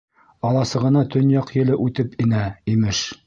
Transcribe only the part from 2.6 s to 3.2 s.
имеш.